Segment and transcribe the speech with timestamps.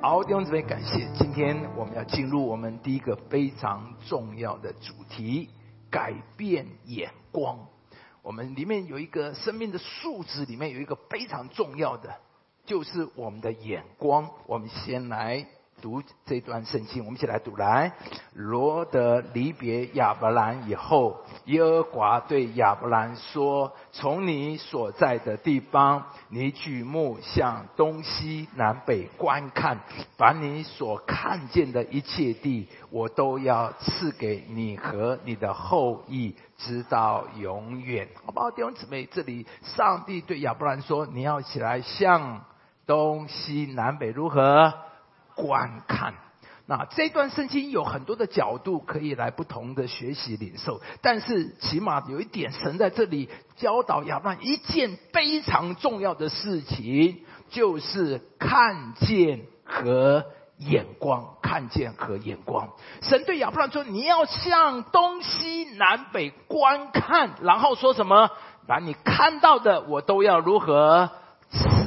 [0.00, 1.08] 好，弟兄姊妹，感谢。
[1.18, 5.50] 今天我们要进入我们第一个非常重要的主题——
[5.90, 7.58] 改变眼光。
[8.22, 12.14] 我们里面有一个生命的素质，里面有一个非常重要的，
[12.64, 14.30] 就是我们的眼光。
[14.46, 15.44] 我们先来。
[15.82, 17.56] 读这段圣经，我们一起来读。
[17.56, 17.92] 来，
[18.34, 21.16] 罗德离别亚伯兰以后，
[21.46, 29.80] 耶和华对亚伯兰说：“从你所在的地方，你举目向东西南北观看，
[30.16, 39.04] 把你所看见的一切地，我都要赐给你和你的后裔，直到永远。”好不好，弟兄姊妹？
[39.10, 42.44] 这里上帝对亚伯兰说：“你要起来向
[42.86, 44.72] 东西南北如何？”
[45.38, 46.14] 观看，
[46.66, 60.26] 那这段圣经有很多的角度可以来不同的学习领受，但是起码有一点，神在这里教导亚伯拉一件非常重要的事情，就是看见和
[60.58, 62.68] 眼光，看见和眼光。
[63.00, 68.28] 神对亚伯拉说：“你要向东西南北观看，然后说什么？
[68.66, 71.08] 把你看到的，我都要如何？”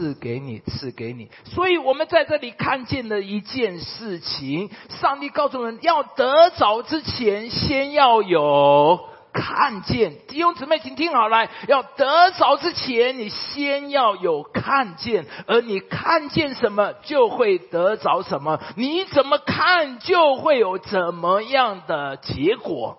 [0.02, 1.30] 赐给你，赐给你。
[1.44, 9.00] 所以我们在这里看见了一件事情：上帝告诉人，要得着之前，先要有
[9.32, 10.18] 看见。
[10.28, 15.28] 弟兄姊妹，请听好了，要得着之前，你先要有看见。
[15.46, 18.60] 而你看见什么，就会得着什么。
[18.76, 22.98] 你怎么看，就会有怎么样的结果。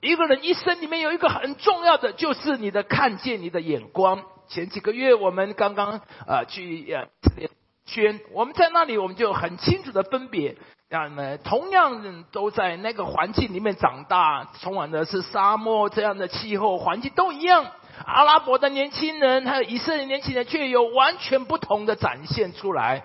[0.00, 4.22] 一个人一生里面有一个很重要的，就是你的看见，你的眼光。
[4.48, 7.06] 前几个月我们刚刚呃去呃
[7.84, 10.56] 圈，我们在那里我们就很清楚的分别，
[10.88, 17.66] 那么同样都在那个环境里面长大，充满的是沙漠这样的气候环境都一样。
[18.06, 23.04] 阿拉伯的年轻人还有以色列年轻人却有完全不同的展现出来。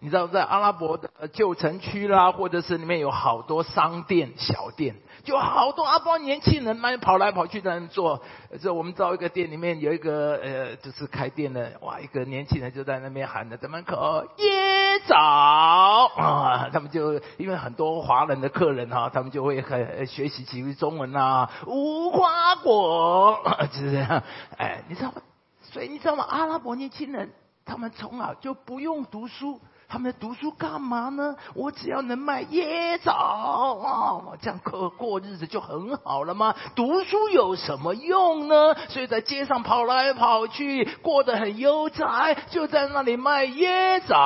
[0.00, 4.96] 你知道在阿拉伯的旧城区啦，或者是里面有好多商店小店。
[5.24, 8.22] 就好多阿波年轻人嘛，跑来跑去在那做。
[8.60, 23.40] 这我们到一个店里面，有一个呃，就是开店的，哇，一个年轻人就在那边喊着，在门口椰枣啊，他们就因为很多华人的客人哈，他们就会很学习几句中文啊，无花果
[23.72, 24.22] 就是这样。
[24.56, 25.22] 哎，你知道吗？
[25.62, 26.24] 所以你知道吗？
[26.28, 27.30] 阿拉伯年轻人
[27.64, 29.60] 他们从小就不用读书。
[29.90, 31.34] 他们读书干嘛呢？
[31.52, 36.54] 我只要能卖椰枣啊，这样过过日子就很好了吗？
[36.76, 38.72] 读书有什么用呢？
[38.88, 44.16] 所以在街上跑来跑去，过得很悠哉，就在那里卖椰枣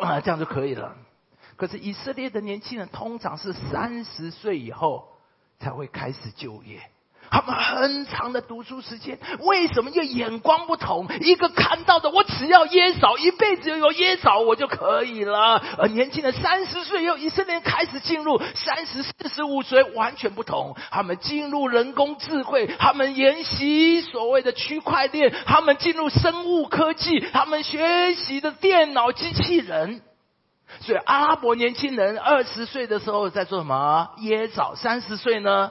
[0.00, 0.94] 啊，这样就可以了。
[1.56, 5.08] 可是以色列的年轻人通常是三十岁以后
[5.58, 6.80] 才会开始就业。
[7.32, 11.08] 他们很长的读书时间，为什么又眼光不同？
[11.22, 15.62] 一个看到的，我只要椰枣，一辈子有椰枣我就可以了。
[15.78, 20.76] 而年轻人三十岁又以色列开始进入三十四十五岁，完全不同。
[20.90, 30.02] 他们进入人工智慧，他们研习所谓的区块链，他们进入生物科技，他们学习的电脑机器人。
[30.80, 34.10] 所以阿拉伯年轻人二十岁的时候在做什么？
[34.18, 34.74] 椰枣。
[34.74, 35.70] 三十岁呢？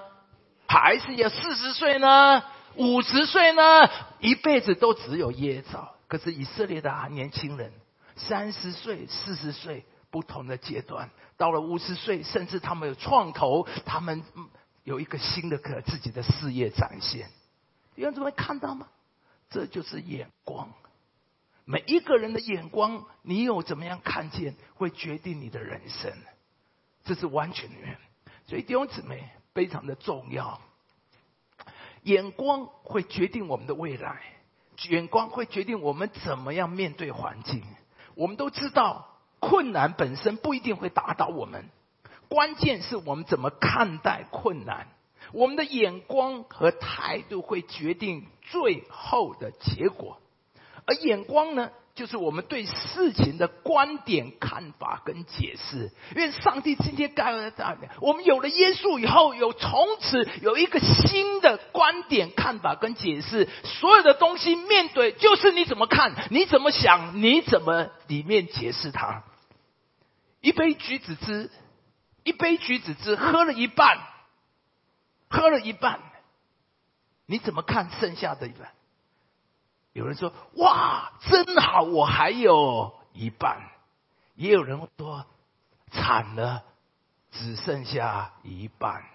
[0.71, 2.41] 还是要四十岁呢？
[2.77, 3.61] 五十岁呢？
[4.21, 5.93] 一辈子都只有椰枣。
[6.07, 7.73] 可是以色列的年轻人，
[8.15, 14.23] 三十岁、四十岁不同的阶段，到了五十岁，甚至他们有创投，他们
[14.85, 17.29] 有一个新的可自己的事业展现。
[17.95, 18.87] 有人怎么看到吗？
[19.49, 20.71] 这就是眼光。
[21.65, 26.13] 每一个人的眼光，你有怎么样看见，会决定你的人生。
[27.03, 27.75] 这是完全的。
[28.47, 29.29] 所以弟兄姊妹。
[29.53, 30.61] 非常的重要，
[32.03, 34.21] 眼光会决定我们的未来，
[34.89, 37.61] 眼光会决定我们怎么样面对环境。
[38.15, 39.07] 我们都知道，
[39.39, 41.69] 困难本身不一定会打倒我们，
[42.29, 44.87] 关键是我们怎么看待困难。
[45.33, 50.19] 我们的眼光和态度会决定最后的结果，
[50.85, 51.71] 而眼光呢？
[51.93, 55.91] 就是我们对事情的观点、看法跟解释。
[56.15, 63.47] 因为上帝今天盖了大我们有了耶稣以后，有从此有一个新的观点、看法跟解释。
[63.63, 69.23] 所有的东西面对，就是你怎么看，你怎么想，你怎么里面解释它。
[70.39, 71.51] 一杯橘子汁，
[72.23, 73.99] 一杯橘子汁喝了一半，
[75.29, 75.99] 喝了一半，
[77.25, 78.71] 你怎么看剩下的一半？
[79.93, 83.69] 有人说：“哇，真好，我还有一半。”
[84.35, 85.25] 也有人说
[85.91, 86.63] ：“惨了，
[87.31, 89.05] 只剩下一半。”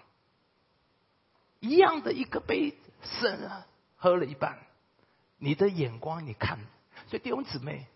[1.59, 3.51] 一样的一个杯子，
[3.97, 4.59] 喝了一半，
[5.37, 6.59] 你的眼光你看，
[7.07, 7.87] 所以弟兄姊妹，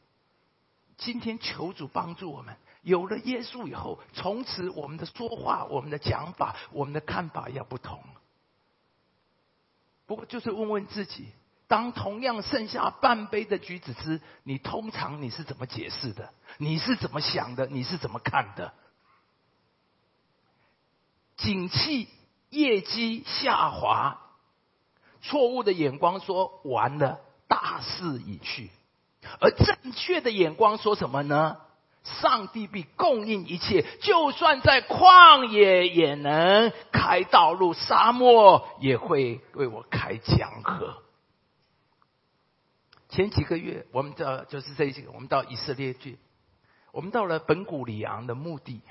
[0.98, 8.04] 今天求主帮助我们，有了耶稣以后，从此我们的说话、我们的讲法、我们的看法要不同。
[10.08, 11.32] 不过就是问问自己，
[11.72, 16.34] 当同样剩下半杯的橘子汁，你通常你是怎么解释的？
[16.58, 17.66] 你是怎么想的？
[17.68, 18.74] 你是怎么看的？
[21.38, 22.10] 景气
[22.50, 24.20] 业绩下滑，
[25.22, 28.70] 错误的眼光说完了，大势已去。
[29.40, 31.56] 而正确的眼光说什么呢？
[32.04, 41.02] 上帝必供应一切，就算在旷野也能开道路，沙漠也会为我开江河。
[43.12, 46.18] 前几个月，我们到就是这几个，我们到以色列去，
[46.94, 48.82] 我们到了本古里昂的墓地。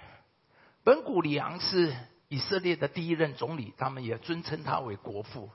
[0.85, 1.97] 本古里昂是
[2.29, 5.51] 以色列的第一任总理，他们也尊称他为国父。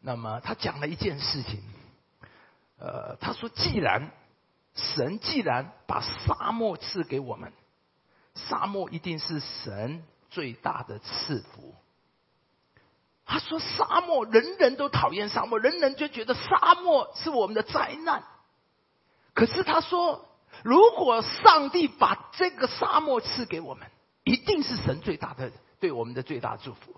[0.00, 1.62] 那么他讲了一件事情。
[2.78, 4.10] 呃，他说：“既然
[4.74, 7.52] 神既然把沙漠赐给我们，
[8.34, 11.74] 沙漠一定是神最大的赐福。”
[13.32, 18.24] 他说：“沙漠人人都讨厌沙漠，人人就觉得沙漠是我们的灾难。
[19.34, 20.28] 可是他说，
[20.64, 23.86] 如果上帝把这个沙漠赐给我们，
[24.24, 26.96] 一定是神最大的对我们的最大祝福。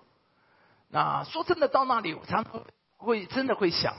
[0.88, 2.64] 那说真的，到那里我常常
[2.96, 3.94] 会真的会想。”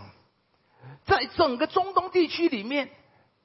[1.05, 2.89] 在整个中东地区里面，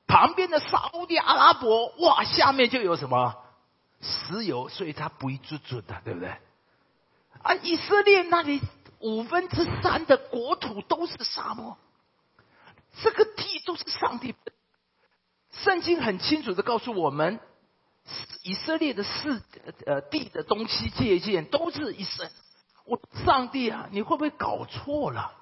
[0.07, 3.37] 旁边的沙地阿拉伯，哇，下面就有什么
[4.01, 6.31] 石油，所以它不一准准的，对不对？
[7.41, 8.61] 啊，以色列那里
[9.01, 11.77] 五分之三的国土都是沙漠，
[13.03, 14.35] 这个地都是上帝。
[15.53, 17.41] 圣经很清楚的告诉我们，
[18.43, 19.43] 以色列的四
[19.87, 22.29] 呃地的东西界限都是一生。
[22.85, 25.33] 我上帝啊，你会不会搞错了？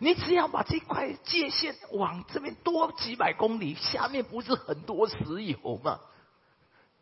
[0.00, 6.00] 你只要把这块界限往这边多几百公里，下面不是很多石油吗？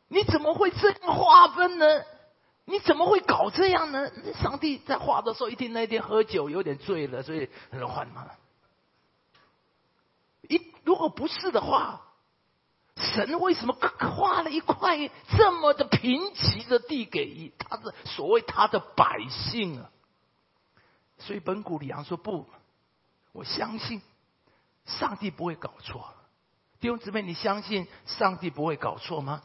[0.08, 1.87] 你怎么会这样划分呢？
[2.66, 4.11] 你怎么会搞这样呢？
[4.34, 7.49] 上帝在画的时候，一定那天喝酒有点醉了，所以
[7.87, 8.31] 换嘛。
[10.49, 12.00] 一如果不是的话，
[12.96, 13.76] 神为什么
[14.16, 14.96] 画了一块
[15.37, 19.90] 这么的贫瘠的地给他的所谓他的百姓啊？
[21.19, 22.46] 所以本古里昂说不。
[23.32, 24.00] 我相信
[24.87, 26.14] 上帝不会搞错，
[26.81, 29.43] 弟兄姊妹，你相信上帝不会搞错吗？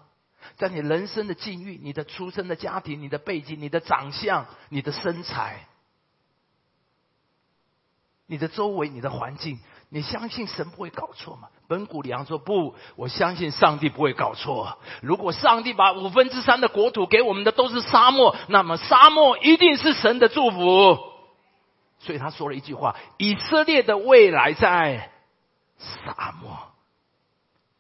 [0.58, 5.68] 在你人生的境遇、你的出生的家庭、你的背景、你的长相、你的身材、
[8.26, 9.60] 你的周围、你的环境，
[9.90, 11.50] 你相信神不会搞错吗？
[11.68, 14.80] 本古里昂说不，我相信上帝不会搞错。
[15.02, 20.98] 如果上帝把五分之三的国土给我们的都是沙漠，那么沙漠一定是神的祝福。
[22.00, 25.12] 所以他说了一句话：“以色列的未来在
[25.78, 26.58] 沙漠。”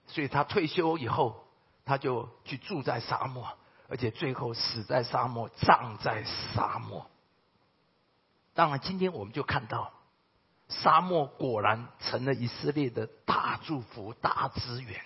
[0.08, 1.46] 所以他退休以后，
[1.90, 3.48] 他就去住在沙漠，
[3.88, 7.10] 而且最后死在沙漠，葬在沙漠。
[8.54, 9.92] 当然，今天我们就看到，
[10.68, 15.02] 沙漠果然成了以色列的大祝福、大资源。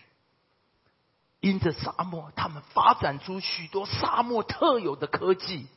[1.39, 5.69] 因着沙漠，他们发展出许多沙漠特有的科技，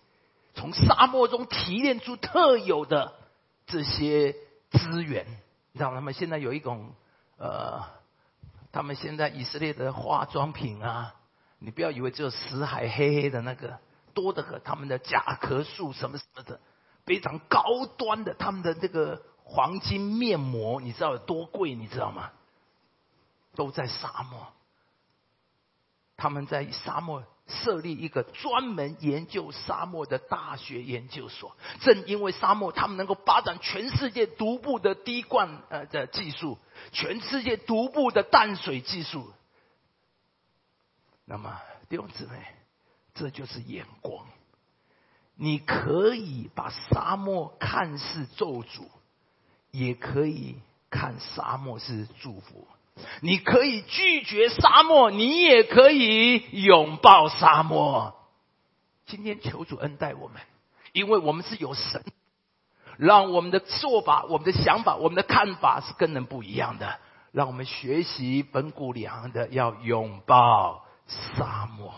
[0.54, 3.12] 从沙漠中提炼出特有的。
[3.68, 4.32] 这些
[4.72, 5.24] 资源，
[5.72, 6.92] 你知道他们现在有一种
[7.36, 7.82] 呃，
[8.76, 11.14] 他们现在以色列的化妆品啊，
[11.60, 13.78] 你不要以为只有死海黑黑的那个，
[14.12, 16.60] 多的很，他们的甲壳素什么什么的，
[17.06, 21.74] 非常高端的，他们的这个黄金面膜，你知道有多贵？
[21.74, 22.32] 你知道吗？
[23.54, 24.46] 都在沙漠，
[26.18, 27.24] 他们在沙漠。
[27.46, 36.58] 设立一个专门研究沙漠的大学研究所，正因为沙漠，他们能够发展全世界独步的滴灌呃的技术，
[36.90, 39.32] 全世界独步的淡水技术。
[41.24, 42.44] 那么弟兄姊妹，
[43.14, 44.26] 这就是眼光。
[45.34, 48.86] 你可以把沙漠看似咒诅，
[49.70, 50.56] 也可以
[50.88, 52.66] 看沙漠是祝福。
[53.20, 58.14] 你可以拒绝沙漠，你也可以拥抱沙漠。
[59.06, 60.40] 今天求主恩待我们，
[60.92, 62.04] 因为我们是有神，
[62.96, 66.98] 让我们的做法、我们的想法、我们的看法是跟人不一样的。
[67.32, 71.92] 让我们学习本古良的，要拥抱沙漠。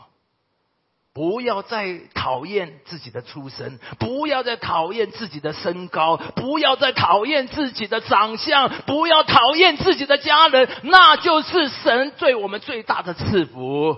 [1.18, 13.96] 不要再讨厌自己的出身，不要再讨厌自己的身高，不要再讨厌自己的长相，不要讨厌自己的家人，那就是神对我们最大的赐福。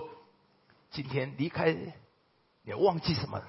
[0.89, 1.77] 今天离开，
[2.63, 3.39] 也忘记什么？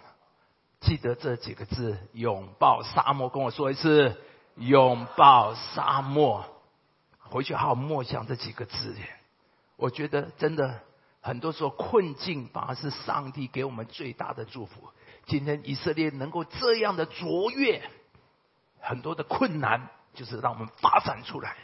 [0.81, 3.31] 记得这几个字：拥抱沙漠。
[3.31, 4.21] 跟我说一次：
[4.57, 6.45] 拥抱沙漠。
[7.21, 8.95] 回去好好默想这几个字。
[9.77, 10.83] 我觉得真的
[11.23, 14.91] 很多时候困境反而是上帝给我们最大的祝福。
[15.25, 17.81] 今天以色列能够这样的卓越，
[18.81, 21.57] 很多的困难就是让我们发展出来。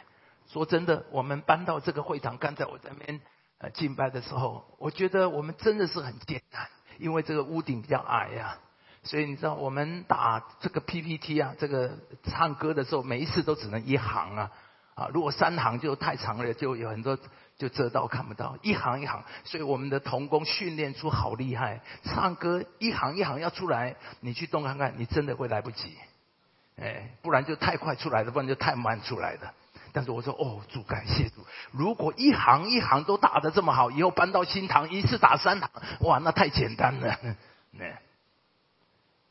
[0.47, 3.21] 说真的，我们搬到这个会堂，刚才我在那边
[3.57, 8.57] 呃敬拜的时候，我觉得我们真的是很艰难，因为这个屋顶比较矮呀。
[9.03, 14.51] 所以你知道，我们打这个 PPT 啊，这个唱歌的时候，每一次都只能一行啊，
[14.95, 17.17] 啊，如果三行就太长了，就有很多
[17.59, 19.23] 就遮到看不到，一行一行。
[19.43, 25.95] 所以我们的童工训练出好厉害，唱歌一行一行要出来，你去动看看，你真的会来不及，
[26.81, 29.53] 哎，不然就太快出来的，不然就太慢出来的。
[29.91, 37.15] 但是我说哦，主感谢主，如果一行一行都打得这么好，以后搬到新堂一次打三行，哇，那太简单了，
[37.71, 37.85] 那。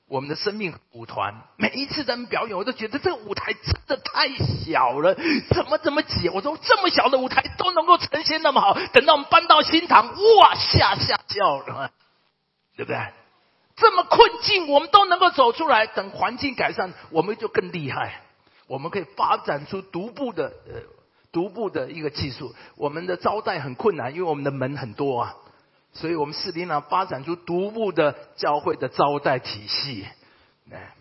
[0.09, 4.29] 我们的生命舞团，每一次他们表演，我都觉得这个舞台真的太
[4.65, 5.15] 小了，
[5.51, 6.31] 怎么怎么挤？
[6.31, 11.91] 我说这么小的舞台都能够呈现那么好，等到我们搬到新堂，哇，吓吓叫了，
[12.75, 12.99] 对不对？
[13.77, 15.87] 这么困境，我们都能够走出来。
[15.87, 18.23] 等环境改善，我们就更厉害，
[18.67, 20.81] 我们可以发展出独步的呃
[21.31, 22.55] 独步的一个技术。
[22.77, 25.35] 我们的招待很困难，因为我们的门很多啊。
[25.99, 30.07] 所以我们士林呢发展出独步的教会的招待体系，
[30.71, 30.95] 哎，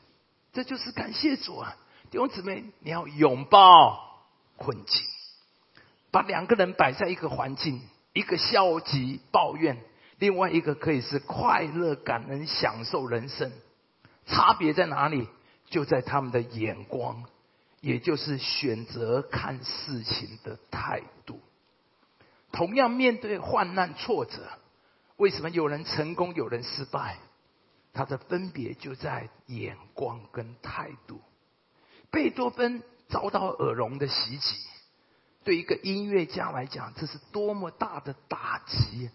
[0.52, 1.78] 这就是感谢主啊！
[2.10, 4.26] 弟兄姊妹，你要拥抱
[4.56, 5.04] 困境，
[6.10, 7.80] 把两个人摆在一个环境，
[8.14, 9.78] 一个消极抱怨，
[10.18, 13.52] 另外一个可以是快乐感恩享受人生，
[14.26, 15.28] 差别在哪里？
[15.70, 17.24] 就在他们的眼光，
[17.82, 21.40] 也就是选择看事情的态度。
[22.52, 24.42] 同样面对患难挫折。
[25.18, 27.18] 为什么有人成功，有人失败？
[27.94, 31.20] 他的分别就在眼光跟态度。
[32.12, 34.56] 贝多芬遭到耳聋的袭击，
[35.44, 39.10] 对一个音乐家来讲，这是多么大的打击！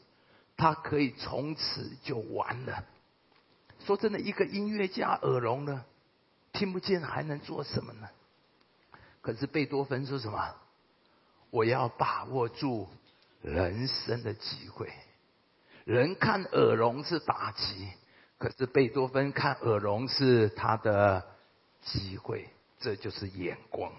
[0.57, 2.85] 他可以从此就完了。
[3.87, 5.85] 说真的，一个音乐家耳聋了，
[6.53, 8.09] 听不见，还能做什么呢？
[9.21, 10.55] 可是贝多芬说什么？
[11.51, 12.89] 我要把握住
[13.41, 14.93] 人生的机会。
[15.85, 17.89] 人看耳聋是打击，
[18.39, 21.25] 可是贝多芬看耳聋是他的
[21.83, 22.49] 机会，
[22.79, 23.93] 这就是眼光。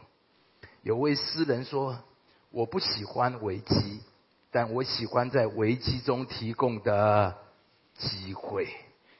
[0.81, 1.97] 有位诗人说
[2.51, 4.01] ：“我不喜欢危机，
[4.51, 7.37] 但我喜欢在危机中提供的
[7.97, 8.65] 机会。”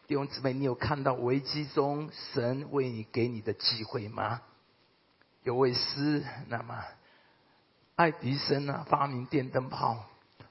[0.08, 4.42] 弟兄姊妹，你有看到危机中神为你给你的机会吗？
[5.44, 6.82] 有位诗，那么
[7.96, 10.06] 爱迪生呢，发明电灯泡。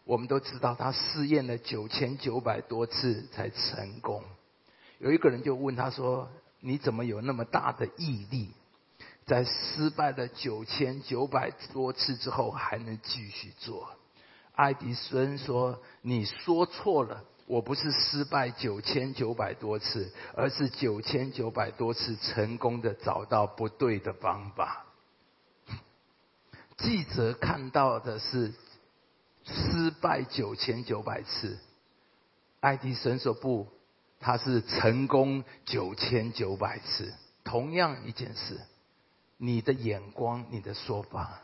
[0.05, 4.25] 我们都知道，他试验了九千九百多次才成功。
[4.99, 6.29] 有一个人就问他说
[6.59, 8.51] ：“你怎么有那么大的毅力，
[9.27, 13.91] 在失败了九千九百多次之后还能继续做？”
[14.55, 24.85] 爱迪生说：“你说错了，我不是失败九千九百多次，而是九千九百多次成功的找到不对的方法。”
[26.79, 28.53] 记者看到的是。
[29.45, 31.59] 失败九千九百次，
[32.61, 33.67] 爱迪生说不，
[34.21, 37.13] 他是成功九千九百次。
[37.45, 38.61] 同样一件事，
[39.37, 41.43] 你的眼光，你的说法，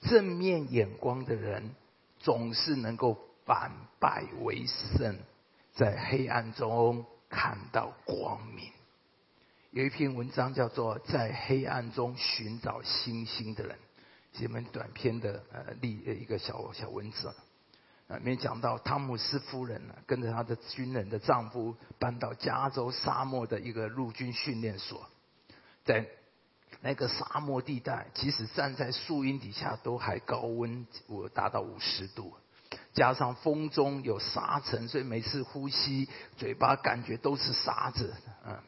[0.00, 1.74] 正面眼光的人
[2.18, 3.70] 总是能够反
[4.00, 5.18] 败为胜，
[5.74, 8.72] 在黑暗中看到光明。
[9.72, 13.76] 有一篇文章叫做《在黑暗中寻找星星的人》。
[14.34, 17.28] 几本短篇的呃例一个小小文字，
[18.08, 25.08] 啊，里面讲到汤姆斯夫人呢，跟着她的军人的丈夫搬到加州沙漠的一个陆军训练所，
[25.84, 26.06] 在
[26.80, 32.34] 那个沙漠地带，即使站在树荫底下都还高温，我达到五十度，
[32.92, 38.14] 加上风中有沙尘，所以每次呼吸嘴巴感觉都是沙子，
[38.44, 38.58] 嗯。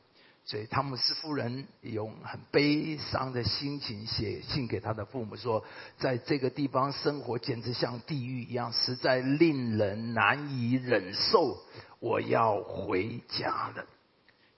[0.49, 5.65] 所以汤姆斯夫人用很悲伤的心情写信给他的父母说
[5.99, 11.59] ：“在这个地方生活简直像地狱一样，实在令人难以忍受。
[11.99, 13.85] 我要回家了。”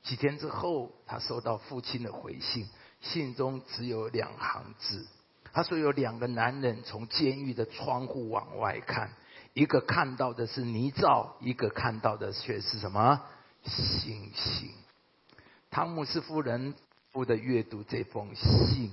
[0.04, 2.68] 几天之后，他收到父亲的回信，
[3.00, 5.06] 信中只有两行字。
[5.54, 9.10] 他说：“有两个男人从监狱的窗户往外看，
[9.54, 13.22] 一个看到的是泥沼，一个看到的却是什么
[13.64, 14.68] 星星。”
[15.70, 16.74] 汤姆斯夫人
[17.12, 18.90] 不的阅读这封信，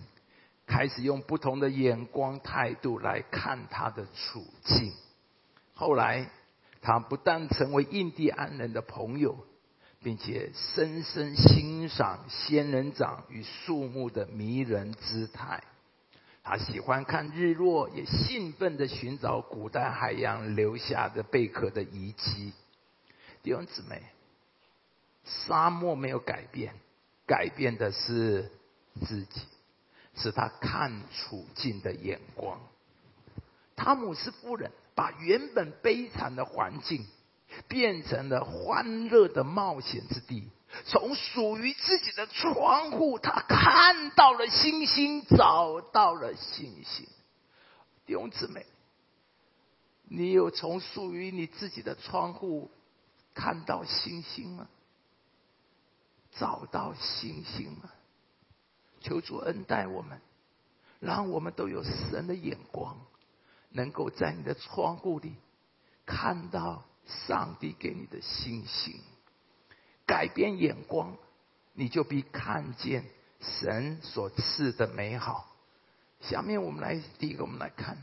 [0.66, 4.94] 开始用不同的眼光态度来看他的处境。
[5.74, 6.30] 后来，
[6.82, 9.46] 他不但成为印第安人的朋友，
[10.02, 15.64] 并且深深欣赏仙人掌与树木的迷人姿态。
[16.44, 22.54] 他喜欢看日落，也兴奋地寻找古代海洋留下的贝壳的遗迹。
[23.42, 24.04] 弟兄姊妹，
[25.26, 26.76] 沙漠没有改变，
[27.26, 28.52] 改变的是
[29.06, 29.42] 自己，
[30.16, 32.60] 是他看处境的眼光。
[33.76, 37.06] 汤姆斯夫人把原本悲惨的环境
[37.68, 40.50] 变成了欢乐的冒险之地。
[40.86, 47.08] 从属于自己的窗户，他看到了星星，找到了星星。
[48.06, 48.66] 弟兄姊妹，
[50.04, 52.70] 你有从属于你自己的窗户
[53.34, 54.68] 看到星星吗？
[56.40, 57.90] 找到星星吗？
[59.02, 60.20] 求主恩待我们，
[61.00, 62.98] 让我们都有神的眼光，
[63.70, 65.36] 能够在你的窗户里
[66.06, 66.84] 看到
[67.28, 69.00] 上帝给你的星星。
[70.08, 71.16] 改变眼光，
[71.74, 73.06] 你就必看见
[73.40, 75.52] 神所赐的美好。
[76.22, 77.98] 下面我们来，第一个我们来看，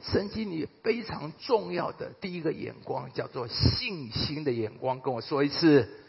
[0.00, 5.00] 圣经里非常重要的第一个眼光，叫做信心的眼光。
[5.00, 6.03] 跟我说一次，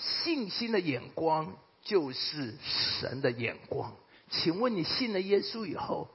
[0.00, 2.56] 信心的眼光就是
[3.00, 3.94] 神的眼光。
[4.30, 6.08] 请问你信了耶稣以后，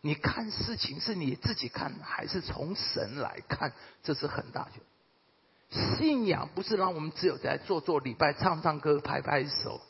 [0.00, 3.72] 你看事情是你自己看，还是从神来看？
[4.02, 5.96] 这是很大的。
[5.96, 9.80] 信仰不是让我们只有在做做礼拜、唱唱歌、拍拍手。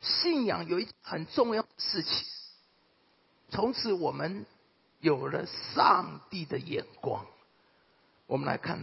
[0.00, 2.26] 信仰有一很重要的事情，
[3.50, 4.46] 从此我们
[5.00, 7.26] 有了上帝的眼光。
[8.26, 8.78] 我们来看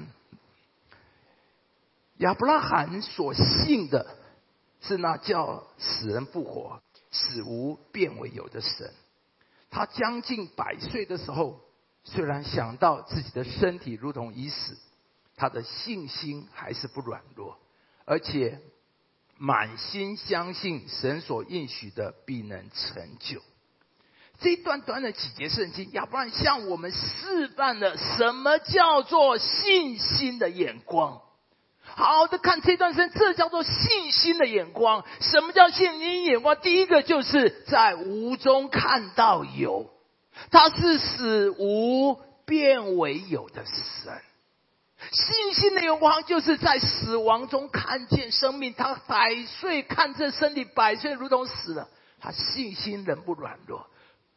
[2.18, 4.06] 亚伯拉罕所信的
[4.82, 6.82] 是那叫死人复活、
[7.12, 8.94] 死无变为有的神。
[9.70, 11.60] 他将近百岁的时候，
[12.04, 14.78] 虽然想到自己的身体如同已死。
[15.40, 17.60] 他的信心还是不软弱，
[18.06, 18.60] 而且
[19.38, 23.40] 满心相信神所应许的必能成就。
[24.40, 31.22] 这一段短短几节圣经，亚伯拉罕向我们示范了什么叫做信心的眼光。
[31.98, 35.04] 好的，看这段圣这叫做信心的眼光。
[35.20, 36.56] 什么叫信心眼光？
[36.58, 39.90] 第一个就是在无中看到有，
[40.52, 44.14] 他是使无变为有的神。
[45.12, 48.76] 信心的眼光，就是在死亡中看见生命。
[48.76, 53.88] 他百岁看这身体百岁如同死了，他信心仍不软弱。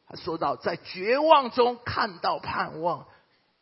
[0.08, 3.06] 他说到，在绝望中看到盼望，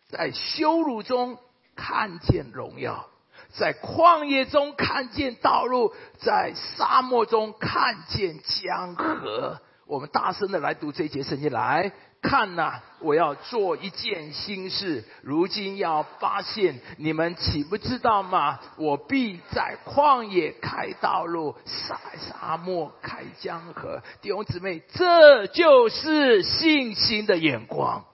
[0.08, 1.37] 在羞辱中
[1.74, 3.08] 看见荣耀，
[3.48, 9.61] 在旷野中看见道路，在沙漠中看见江河。
[9.87, 11.92] 我们大声的来读这节圣经来。
[12.20, 18.58] 看呐，我要做一件新事，如今要发现，你们岂不知道吗？
[18.76, 24.02] 我必在旷野开道路，沙沙漠开江河。
[24.20, 28.04] 弟兄姊妹，这就是信心的眼光。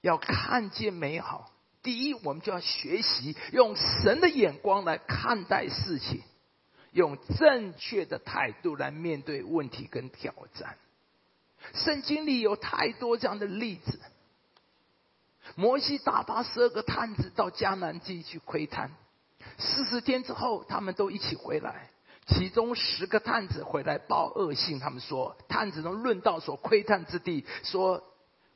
[0.00, 1.50] 要看见美好，
[1.86, 6.20] 第一，我们就要学习用神的眼光来看待事情，
[6.90, 10.76] 用正确的态度来面对问题跟挑战。
[11.74, 14.00] 圣经里有太多这样的例子。
[15.54, 18.90] 摩西打发十二个探子到迦南地去窥探，
[19.56, 21.90] 四十天之后，他们都一起回来。
[22.26, 28.02] 其中十个探子回来报恶信，他们说：探子能论到所窥探之地，说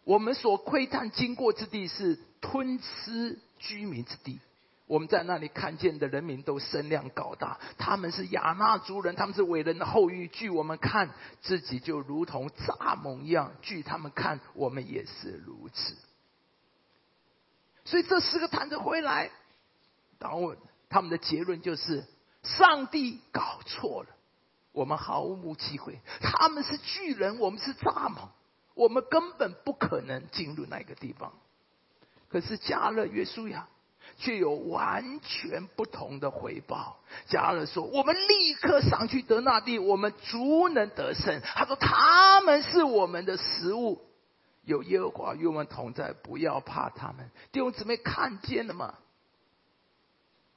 [0.02, 4.40] 我们所窥探经过之地是吞吃居民之地。
[4.86, 10.26] 我们在那里看见的人民都身量高大，他们是亚纳族人，他们是伟人的后裔。
[10.26, 11.10] 据我们看，
[11.42, 15.96] 自己就如同蚱蜢一样；据他们看，我们也是如此。
[17.84, 19.30] 所以这四个坛子回来，
[20.18, 20.56] 然后
[20.88, 22.04] 他们的结论就是：
[22.42, 24.08] 上帝搞错了，
[24.72, 26.00] 我们毫无机会。
[26.20, 28.30] 他们是巨人，我们是蚱蜢，
[28.74, 31.32] 我们根本不可能进入那个地方。
[32.30, 33.66] 可是加勒约书亚。
[34.16, 36.98] 却有完全不同的回报。
[37.26, 44.02] 加勒说：“我们立刻上去得那地，我们足能得胜。”他说：“他们是我们的食物，
[44.64, 48.94] 有耶和华与我们同在，不要怕他们。”弟兄姊妹看见了吗？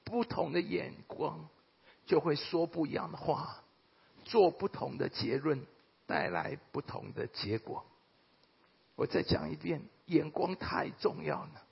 [0.03, 1.47] 不同的眼光
[2.05, 3.61] 就会说不一样的话，
[4.25, 5.65] 做不同的结论，
[6.05, 7.85] 带来不同的结果。
[8.95, 11.62] 我再讲一遍，眼光太重要了。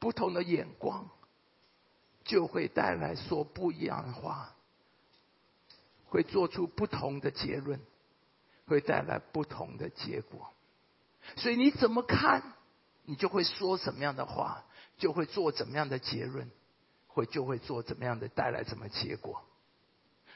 [0.00, 1.08] 不同的眼光，
[2.24, 4.56] 就会带来说不一样的话，
[6.06, 7.80] 会做出不同的结论，
[8.66, 10.52] 会带来不同的结果。
[11.36, 12.54] 所以你怎么看，
[13.04, 14.64] 你就会说什么样的话，
[14.98, 16.50] 就会做怎么样的结论，
[17.06, 19.44] 会就会做怎么样的带来什么结果。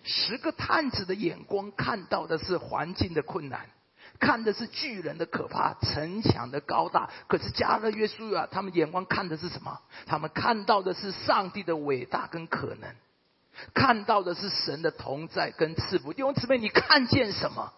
[0.03, 3.71] 十个探子的眼光看到的是环境的困难，
[4.21, 7.11] 看的是巨人的可怕、城墙的高大。
[7.29, 9.81] 可是加勒约书亚他们眼光看的是什么？
[10.07, 12.95] 他们看到的是上帝的伟大跟可能，
[13.75, 16.13] 看到的是神的同在跟赐福。
[16.13, 17.73] 弟兄姊妹，你看见什么？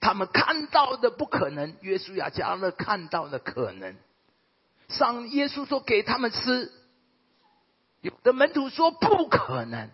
[0.00, 3.96] 他们看到的不可能，约书亚加勒看到的可能。
[4.88, 6.72] 上耶稣说给他们吃，
[8.00, 9.90] 有的门徒说不可能。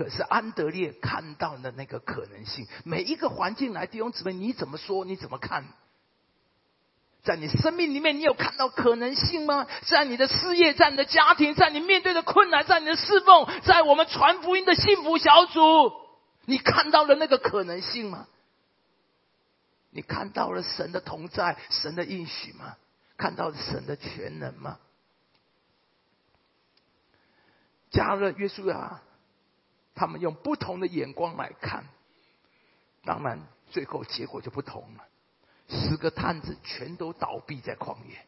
[0.00, 5.04] 可是安德烈看到的那个可能性，每一个环境来弟兄姊妹，你怎么说？
[5.04, 5.66] 你怎么看？
[7.22, 9.66] 在你生命里面，你有看到可能性吗？
[9.82, 15.60] 在你的事业，在你的家庭，在你面对的困难，在你的侍奉，在我们传福音的幸福小组，
[16.46, 18.26] 你看到了那个可能性吗？
[19.90, 22.74] 你看到了神的同在，神的应许吗？
[23.18, 24.78] 看到了神的全能吗？
[27.90, 29.02] 加勒约书亚。
[30.00, 31.84] 他们用不同的眼光来看，
[33.04, 35.04] 当然最后结果就不同了。
[35.68, 38.24] 十个探子全都倒闭在旷野，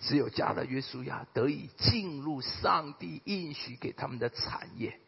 [0.00, 4.98] 只有加勒约书亚得以进入上帝应许给他们的产业。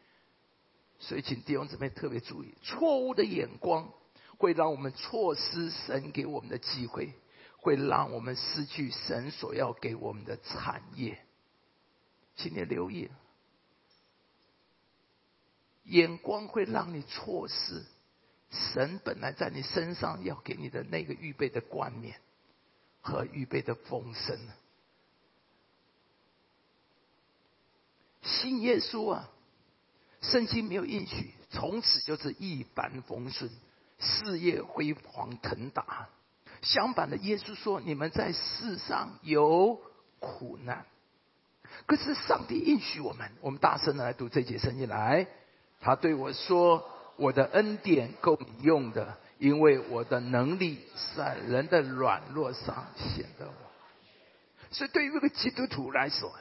[1.01, 3.91] 所以，请弟兄姊妹特别注意：错误的眼光
[4.39, 7.15] 会让我们错失神给我们的机会，
[7.57, 11.19] 会让我们失去神所要给我们的产业。
[12.37, 13.11] 请你留意。
[15.85, 17.85] 眼光会让你错失
[18.51, 22.17] 神本来在你身上要给你的那个预备的冠冕
[23.01, 24.39] 和预备的丰盛。
[28.23, 29.31] 信耶稣啊，
[30.21, 33.51] 圣经没有应许从此就是一帆风顺、
[33.99, 36.09] 事业辉煌腾达。
[36.63, 39.81] 相反的，耶稣说：“你们在世上有
[40.21, 40.87] 苦难。”
[41.87, 45.27] 可是上帝应许我们，我们大声的来读这节圣经来。
[45.83, 50.79] 他对我说：“我的恩典够你用的，因为我的能力
[51.17, 53.53] 在人的软弱上显得我。”
[54.71, 56.33] 所以，对于一个基督徒来说，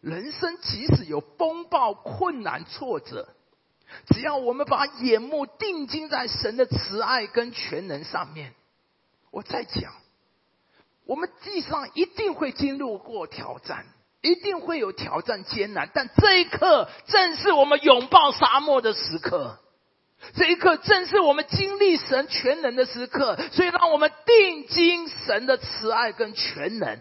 [0.00, 3.28] 人生即使有风暴、困难、挫折，
[4.08, 8.52] 只要我们把眼目定睛在神的慈爱跟全能上面，
[9.30, 9.94] 我在讲，
[11.06, 13.86] 我们地上一定会经历过挑战。
[14.24, 19.58] 一定会有挑战艰难，但这一刻正是我们拥抱沙漠的时刻，
[20.34, 23.36] 这一刻正是我们经历神全能的时刻。
[23.52, 27.00] 所以，让我们定睛神的慈爱跟全能，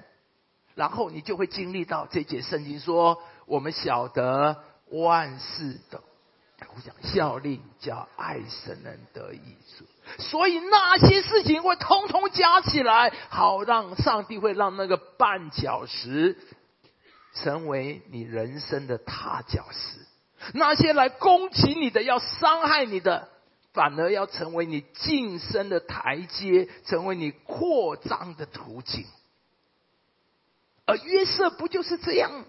[0.75, 4.57] 然后你就会经历到这节圣经说：“我们晓得
[4.89, 6.01] 万事的，
[6.75, 9.85] 我讲效力叫爱神人得益处。”
[10.19, 16.37] 所以那些事情会通通加起来，好让上帝会让那个绊脚石。
[17.33, 19.99] 成为你人生的踏脚石，
[20.53, 23.29] 那些来攻击你的、要伤害你的，
[23.73, 29.05] 反而要成为你晋升的台阶，成为你扩张的途径。
[30.85, 32.45] 而约瑟不就是这样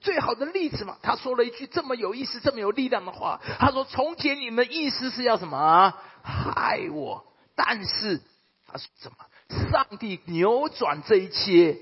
[0.00, 0.98] 最好的例子吗？
[1.02, 3.40] 他说了一句这么有意思、这么有力量的话。
[3.58, 5.94] 他说：“从前你们意思是要什么？
[6.22, 8.20] 害我，但是
[8.66, 9.70] 他说什么？
[9.70, 11.78] 上帝扭转这一切。”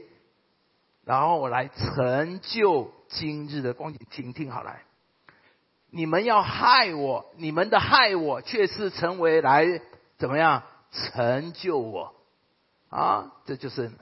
[1.04, 4.82] 然后我来成就今日的光景，听听好来。
[5.90, 9.80] 你们要害我，你们的害我却是成为来
[10.16, 12.14] 怎么样成就我
[12.88, 13.32] 啊？
[13.44, 13.92] 这就是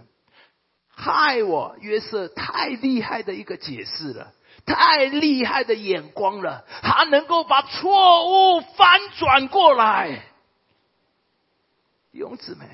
[0.89, 1.77] 害我。
[1.81, 4.33] 约瑟太厉害的一个解释了，
[4.65, 10.23] 太厉害的眼光了，他能够把错误翻转过来。
[12.13, 12.69] 勇子们，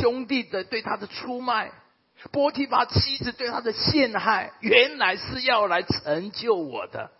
[0.00, 1.72] 兄弟的对他的出卖。
[2.32, 7.10] 波提法妻子对他的陷害，原来是要来成就我的，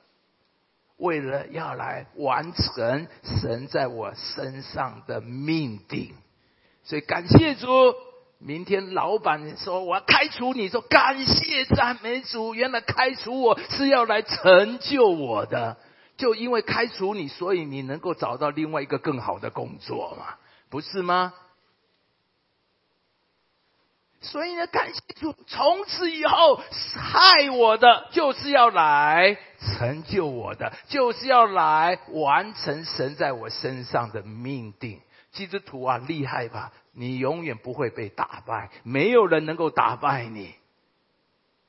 [0.97, 6.15] 为了要来完成神在我身上的命定。
[6.85, 7.67] 所以感谢主，
[8.39, 15.77] 明天老板说我要开除你，说感谢赞美主，原来开除我是要来成就我的。
[16.17, 20.37] 就因为开除你，所以你能够找到另外一个更好的工作嘛？
[20.71, 21.35] 不是吗？
[24.21, 26.61] 所以呢，感谢主，从此以后
[26.97, 35.01] 害我的，就是要来成就我的，就是要来完成神在我身上的命定。
[35.33, 36.73] 基督徒啊，厉害吧？
[36.93, 40.55] 你永远不会被打败，没有人能够打败你。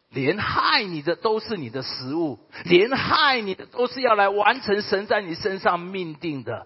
[0.10, 6.66] 连害你的都是你的食物，连害你的都是要来完成神在你身上命定的。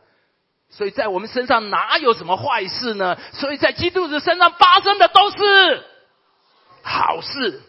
[0.72, 3.18] 所以在我们身上哪有什么坏事呢？
[3.34, 5.84] 所以在基督徒身上发生的都是
[6.82, 7.62] 好事，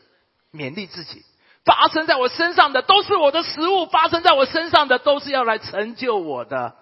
[0.52, 1.22] 勉励自己，
[1.64, 6.76] 发生在我身上的都是我的食物，发生在我身上的都是要来成就我的，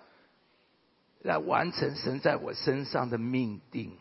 [1.23, 3.99] 来完成神在我身上的命定。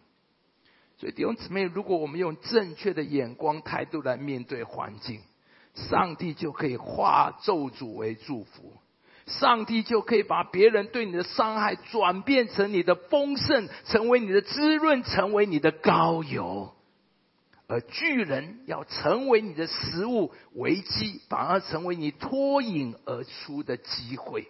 [0.98, 5.22] 所以弟兄姊妹，如果我们用正确的眼光态度来面对环境，
[5.74, 8.74] 上帝就可以化咒诅为祝福，
[9.30, 16.74] 上帝就可以把别人对你的伤害转变成你的丰盛，成为你的滋润，成为你的高油。
[17.68, 24.48] 而巨人要成为你的食物，危机反而成为你脱颖而出的机会。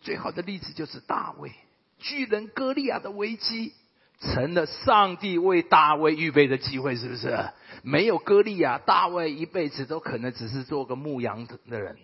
[0.00, 1.50] 最好的例子就是大卫，
[1.98, 3.72] 巨人歌利亚的危机，
[4.20, 7.36] 成了上帝为大卫预备的机会，是不是？
[7.82, 11.96] 没有歌利亚，大卫一辈子都可能只是做个牧羊的人。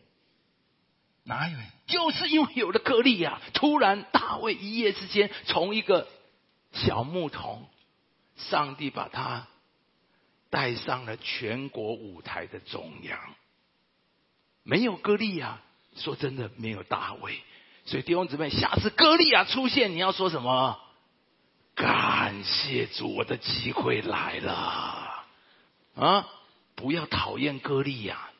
[1.24, 1.56] 哪有？
[1.86, 6.08] 就是因为有了歌利亚，突然大卫一夜之间从一个
[6.72, 7.68] 小牧童。
[8.34, 9.46] 上帝把他
[10.50, 13.18] 带上了全国舞台的中央。
[14.64, 15.60] 没有歌利亚，
[15.96, 17.40] 说真的，没有大卫。
[17.84, 20.80] 所以弟兄姊妹，下次歌利亚出现，你要说什么？
[21.76, 25.24] 感谢主，我的机会来了。
[25.94, 26.28] 啊，
[26.74, 28.30] 不要讨厌歌利亚，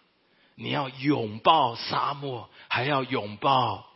[0.55, 3.87] 你要拥抱沙漠，还要拥抱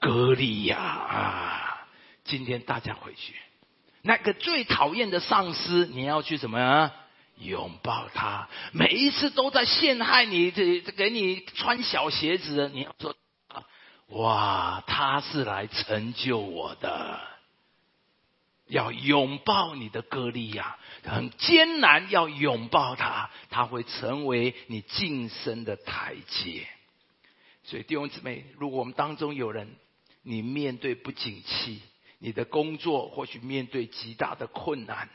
[0.00, 1.86] 歌利亚啊！
[2.24, 3.34] 今天大家回去。
[4.02, 6.90] 那个最讨厌的上司，你要去怎么
[7.38, 8.48] 拥抱他？
[8.72, 13.14] 每一次都在陷害你，这给你穿小鞋子，你要说
[13.48, 13.62] 啊，
[14.08, 17.20] 哇，他是来成就我的。
[18.68, 26.66] 要拥抱你的歌利亚，很艰难，要拥抱他，他会成为你晋升的台阶。
[27.64, 29.76] 所以弟兄姊妹，如果我们当中有人，
[30.22, 31.82] 你面对不景气。
[32.24, 35.08] 你的工作或许面对极大的困难，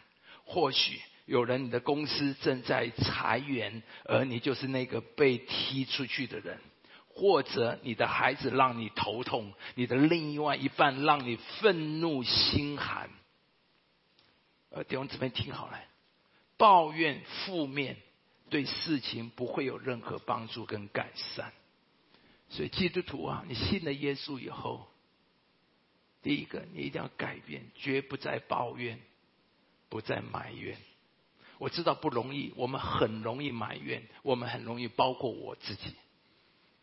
[0.44, 6.60] 或许有人你的公司正在裁员，而你就是那个被踢出去的人，
[7.08, 13.10] 或者你的孩子让你头痛，你的另外一半让你愤怒心寒。
[14.70, 15.80] 呃，弟兄姊妹听好了，
[16.58, 17.98] 抱怨负面
[18.50, 21.54] 对事情不会有任何帮助跟改善。
[22.50, 24.88] 所以基督徒啊，你信了耶稣以后。
[26.24, 29.00] 第一个，你一定要改变，绝不再抱怨，
[29.88, 30.78] 不再埋怨。
[31.58, 35.94] 我知道不容易，我们很容易埋怨，我们很容易，包括我自己。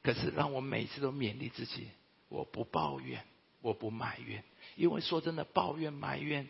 [0.03, 1.89] 可是，让我每次都勉励自己，
[2.29, 3.23] 我不抱怨，
[3.61, 4.43] 我不埋怨，
[4.77, 6.49] 因为说真的，抱怨埋怨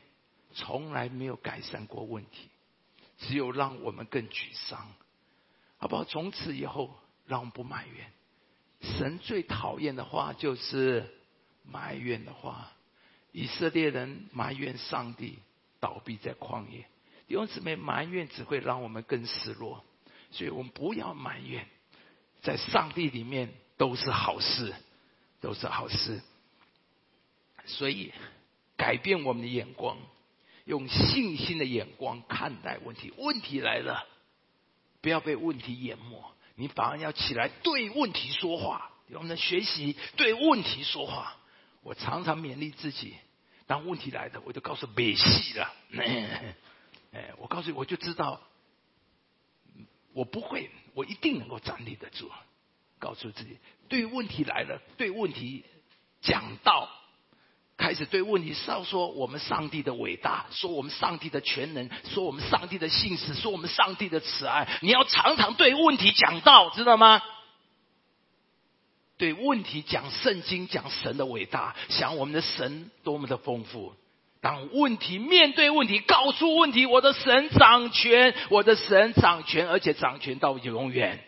[0.55, 2.49] 从来没有改善过问题，
[3.19, 4.93] 只有让我们更沮丧，
[5.79, 6.05] 好不好？
[6.05, 8.11] 从此以后，让我们不埋怨。
[8.81, 11.13] 神最讨厌的话就是
[11.65, 12.71] 埋怨的话。
[13.33, 15.41] 以色列人埋怨上帝
[15.81, 16.87] 倒闭在旷野，
[17.27, 19.85] 弟兄姊妹埋怨只会让我们更失落，
[20.31, 21.67] 所以我们不要埋怨，
[22.43, 24.73] 在上帝里面都是好事，
[25.41, 26.23] 都是好事。
[27.67, 28.13] 所以
[28.77, 29.97] 改变我们的眼光，
[30.65, 33.13] 用信心的眼光看待问题。
[33.17, 34.07] 问题来了，
[35.01, 36.23] 不要被问题淹没，
[36.57, 38.91] 你反而要起来对问题说话。
[39.13, 41.37] 我们的学习对问题说话。
[41.83, 43.15] 我常常勉励自己，
[43.67, 45.73] 当问题来的，我就告诉别戏了。
[47.13, 48.41] 哎，我告诉你，我就知道，
[50.15, 52.31] 我不会，我一定能够站立得住。
[52.99, 55.63] 告诉自己，对问题来了，对问题
[56.23, 56.89] 讲道，
[57.77, 64.69] 开始对问题上说我们上帝的伟大，说我们上帝的全能，说我们上帝的信实，说我们上帝的慈爱。
[64.81, 67.21] 你要常常对问题讲道，知道吗？
[69.17, 73.95] 对问题讲圣经，讲神的伟大，想我们的神多么的丰富。
[74.41, 81.25] 当问题面对问题，告诉问题，我的神掌权，我的神掌权，而且掌权到永远。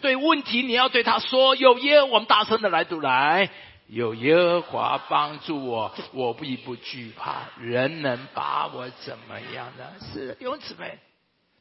[0.00, 3.50] 对问题，你要对他说：“有耶，我们大声的来读来，
[3.86, 7.48] 有耶和华帮助我，我必不惧怕。
[7.60, 10.98] 人能把我怎么样呢？”是弟兄姊妹，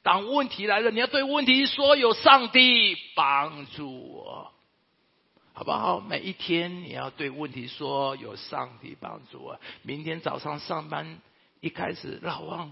[0.01, 4.51] 当问题来了，你要对问题说：“有上帝帮助我。”
[5.53, 5.99] 好不好？
[5.99, 9.59] 每一天你要对问题说有上帝帮助我。
[9.81, 11.19] 明天早上上班
[11.59, 12.71] 一开始，老王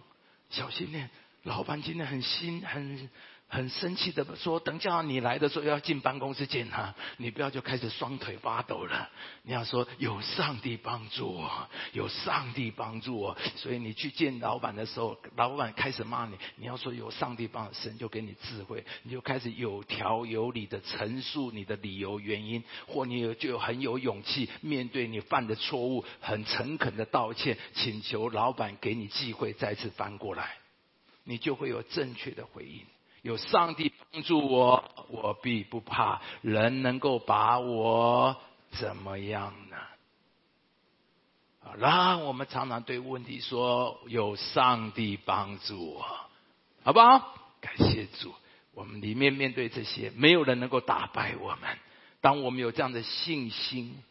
[0.50, 1.10] 小心点，
[1.44, 3.10] 老板今天很新很。
[3.52, 9.10] 很生气的说：“等叫你来的时候要进办公室见他，你不要就开始双腿发抖了。
[9.42, 13.36] 你要说有上帝帮助我，有上帝帮助我。
[13.56, 30.58] 所以你去见老板的时候，老板开始骂你，你要说有上帝帮，神就给你智慧，你就开始有条有理的陈述你的理由原因，或你有就很有勇气面对你犯的错误，很诚恳的道歉，请求老板给你机会再次翻过来，
[31.24, 32.86] 你就会有正确的回应。”
[33.22, 36.22] 有上帝帮助我，我必不怕。
[36.42, 38.36] 人能够把我
[38.72, 39.78] 怎么样呢？
[41.62, 46.06] 啊，让我们常常对问题说：有上帝帮助我，
[46.84, 47.36] 好不好？
[47.62, 48.34] 感谢主。
[48.74, 51.78] 我们里面面对这些，没有人能够打败我们。
[52.22, 54.02] 当我们有这样的信心，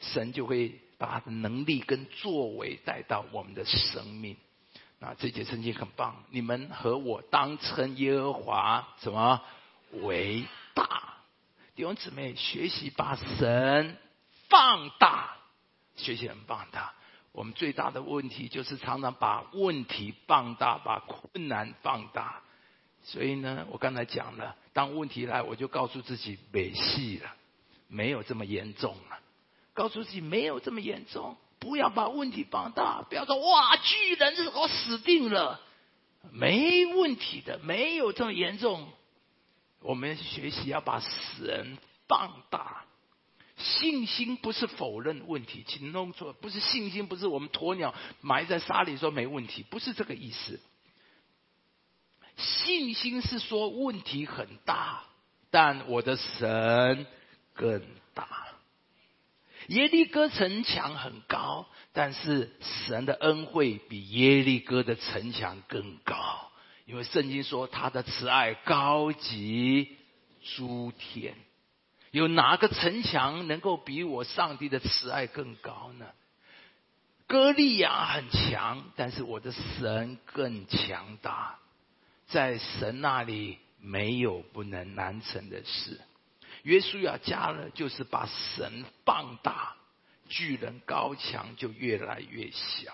[0.00, 4.36] 神就会把能力跟作为带到我们的生命。
[5.00, 9.40] 那这节圣经很棒，你们和我当称耶和华什么
[10.02, 11.14] 为大？
[11.76, 13.96] 弟兄姊妹，学习把神
[14.48, 15.36] 放大，
[15.94, 16.94] 学习很放大。
[17.30, 22.42] 我们最大的问题就是常常把问题放大，把困难放大。
[23.04, 27.32] 所以呢，我刚才讲了，当问题来，我就告诉自己没戏了，
[27.86, 29.20] 没有这么严重了。
[29.74, 31.36] 告诉自己没有这么严重。
[31.58, 35.60] 不要把问题放大，不要说哇巨人我死定了，
[36.32, 38.88] 没问题的，没有这么严重。
[39.80, 42.84] 我们学习要把死人放大，
[43.56, 50.60] 信心不是否认问题，请弄错，不是信心，不是我们鸵鸟埋在沙里说没问题，不是这个意思。
[52.36, 55.04] 信心是说问题很大，
[55.50, 57.06] 但我的神
[57.54, 57.82] 更
[58.14, 58.47] 大。
[59.68, 66.50] 耶利哥城墙很高，但是神的恩惠比耶利哥的城墙更高，
[66.86, 69.96] 因为圣经说他的慈爱高及
[70.56, 71.34] 诸天。
[72.10, 76.06] 有哪个城墙能够比我上帝的慈爱更高呢？
[77.26, 81.58] 歌利亚很强，但是我的神更强大，
[82.28, 86.00] 在神那里没有不能难成的事。
[86.68, 89.74] 约书亚加了，就是把神放大，
[90.28, 92.92] 巨人高墙就越来越小。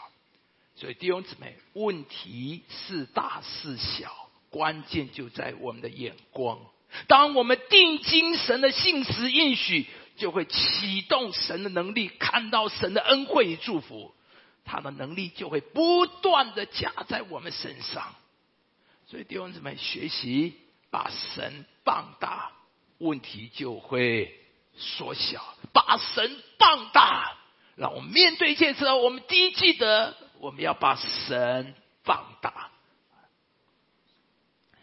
[0.77, 6.61] 所以弟兄姊妹，问题是大是小，关键就在我们的眼光。
[7.09, 14.15] 当我们定睛神的信实应许，就会启动神的能力，看到神的恩惠与祝福，
[14.65, 18.15] 他的能力就会不断的加在我们身上。
[19.09, 20.55] 所以弟兄姊妹，学习
[20.93, 22.53] 把神放大。
[22.99, 24.33] 问题就会
[24.77, 27.37] 缩小，把神放大。
[27.77, 32.71] 让我们面对一切时候，我们第一记得我们要把神放大。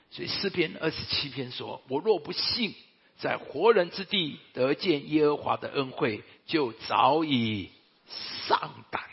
[0.09, 2.75] 所以诗篇二十七篇说：“我若不信，
[3.17, 7.71] 在活人之地得见耶和华的恩惠，就早已
[8.47, 9.03] 丧胆。”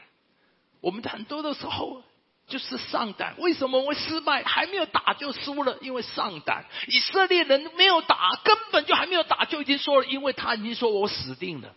[0.80, 2.02] 我们很多的时候。
[2.48, 4.42] 就是上胆，为什么会失败？
[4.42, 6.64] 还没有打就输了，因为上胆。
[6.86, 11.74] 以色列人没有打，根本就还没有打，就已经说了，因为他已经说我死定了。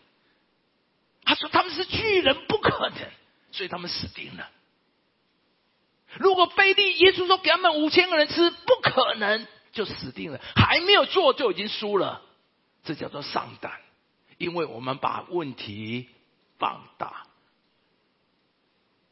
[1.23, 2.97] 他说他们是巨人，不可能，
[3.51, 4.49] 所以他们死定了。
[6.15, 10.39] 如果非利耶稣说给他们五千个人吃，不可能，就死定了。
[10.55, 12.21] 还没有做就已经输了，
[12.83, 13.73] 这叫做上胆，
[14.37, 16.07] 因为我们把问题
[16.57, 17.23] 放大。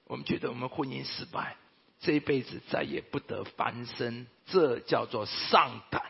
[0.09, 1.55] 我们觉得我们婚姻失败，
[1.99, 6.01] 这一辈子再也不得翻身，这叫做上胆。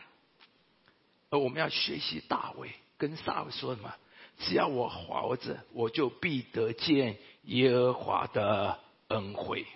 [1.28, 3.94] 而我们要学习大卫，跟大卫说什么？
[4.38, 9.66] 只要我活着，我就必得见耶和华的恩惠。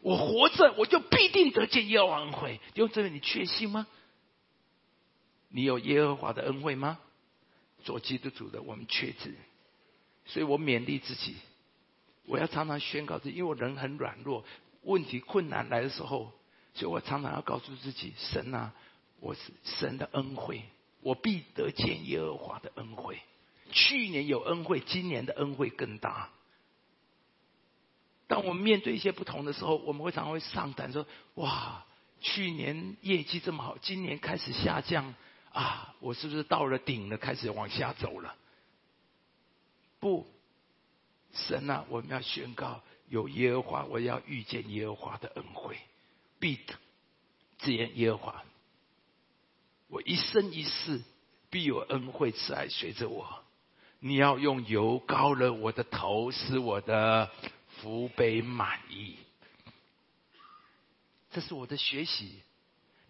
[0.00, 2.60] 我活着，我就必定得见耶和华恩惠。
[2.74, 3.86] 弟兄姊妹，你确信吗？
[5.50, 6.98] 你有耶和华的恩惠吗？
[7.84, 9.36] 做基督徒的，我们确知。
[10.26, 11.36] 所以我勉励自己。
[12.30, 14.44] 我要常常宣告自己，因为我人很软弱，
[14.82, 16.30] 问题困难来的时候，
[16.74, 18.72] 所以我常常要告诉自己：神啊，
[19.18, 20.62] 我是神的恩惠，
[21.00, 23.18] 我必得见耶和华的恩惠。
[23.72, 26.30] 去年有恩惠，今年的恩惠更大。
[28.28, 31.84] 当我们面对一些不同的时候，我们会常常会上胆说：哇，
[32.20, 35.16] 去年业绩这么好，今年开始下降
[35.52, 38.36] 啊，我是不是到了顶了，开始往下走了？
[39.98, 40.24] 不。
[41.32, 45.78] 神啊，我们要宣告有耶和华，我要遇见耶和华的恩惠，
[46.38, 46.58] 必
[47.58, 48.42] 只言耶和华。
[49.88, 51.00] 我一生一世
[51.50, 53.44] 必有恩惠慈爱随着我。
[53.98, 57.30] 你要用油膏了我的头，使我的
[57.80, 59.16] 福杯满意。
[61.32, 62.40] 这是我的学习，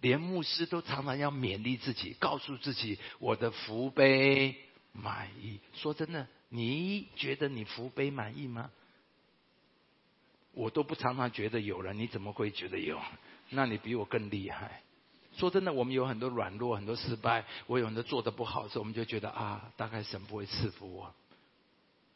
[0.00, 4.56] 连牧师都常常要勉励自己，告诉自己我的福杯
[4.92, 5.60] 满意。
[5.74, 6.26] 说真的。
[6.50, 8.70] 你觉得你福杯满意吗？
[10.52, 13.00] 我都不常常觉得有了，你怎么会觉得有？
[13.50, 14.82] 那你比我更厉害。
[15.36, 21.14] 说真的，我们有很多软弱，很多失败，我有很多做的不好的时候，我们就觉得啊，大概神不会赐福我。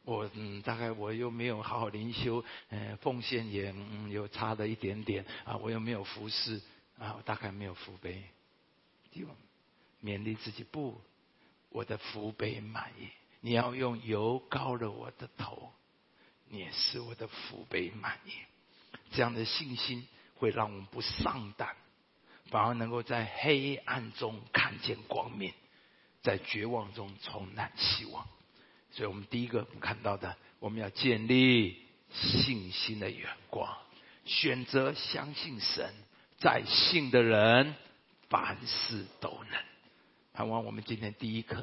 [0.05, 6.61] 我嗯，大概我又没有好好灵修，嗯，奉献也嗯有差的一点点啊，我又没有服侍，
[6.99, 8.23] 啊，我大概没有福杯。
[9.13, 9.29] 弟兄，
[10.03, 11.01] 勉励自己不，
[11.71, 13.09] 我的福杯满意。
[13.45, 15.71] 你要用油膏了我的头，
[16.49, 18.33] 你也是我的福杯满意。
[19.13, 21.77] 这样的信心会让我们不丧胆，
[22.49, 25.53] 反而能够在黑暗中看见光明，
[26.23, 28.27] 在绝望中重燃希望。
[28.93, 33.77] 所以我们第一个看到的，我们要建立信心的眼光，
[34.25, 35.93] 选择相信神，
[36.39, 37.75] 在信的人
[38.31, 39.63] 凡事都能。
[40.33, 41.63] 盼望我们今天第一课，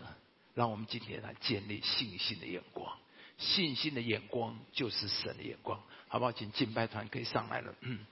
[0.54, 2.98] 让我们今天来建立信心的眼光。
[3.38, 6.32] 信心的眼光就是神的眼光，好不好？
[6.32, 7.74] 请敬拜团可以上来了。
[7.82, 8.06] 嗯，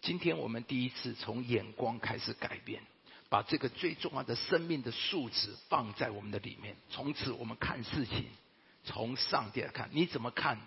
[0.00, 2.82] 今天我们第一次从眼光开始改变。
[3.30, 8.26] 把这个最重要的生命的素质放在我们的里面，从此我们看事情，
[8.84, 10.60] 从上帝来看，你怎么看，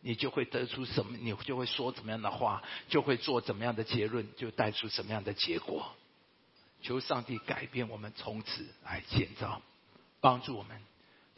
[0.00, 5.94] 你就会得出什么，你就会说怎么样的话，就会做怎么样的结论，就带出什么样的结果。
[6.84, 9.62] 求上帝改变我们，从此来建造，
[10.20, 10.80] 帮助我们。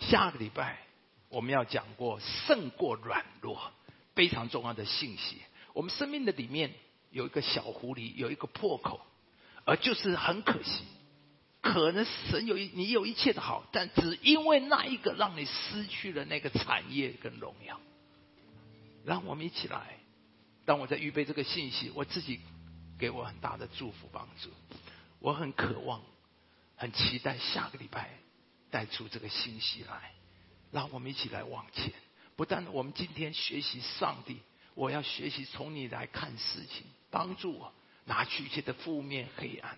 [0.01, 0.81] 下个礼拜
[1.29, 3.73] 我们要讲过胜过软弱，
[4.15, 5.41] 非常重要的信息。
[5.73, 6.75] 我们生命的里面
[7.13, 9.01] 有一个小狐狸，有一个破口。
[9.65, 10.85] 而就是很可惜，
[11.61, 17.81] 可能神有一你有一切的好，但只因为那一个让你失去了那个产业跟荣耀。
[19.05, 19.99] 让我们一起来，
[20.65, 22.41] 当我在预备这个信息，我自己
[22.97, 24.51] 给我很大的祝福帮助。
[25.27, 26.01] 我很渴望，
[26.77, 28.11] 很期待下个礼拜
[28.71, 30.13] 带出这个信息来，
[30.71, 31.93] 让我们一起来往前。
[32.37, 34.39] 不但我们今天学习上帝，
[34.77, 37.73] 我要学习从你来看事情，帮助我。
[38.05, 39.77] 拿去一切的负面黑暗，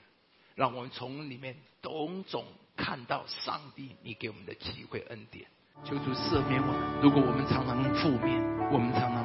[0.54, 2.44] 让我们从里面种种
[2.76, 5.46] 看到上帝你给我们的机会恩典。
[5.82, 8.38] 求主赦免我们，如果我们常常负面，
[8.70, 9.24] 我们常常